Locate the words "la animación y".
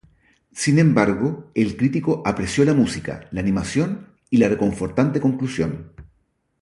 3.29-4.37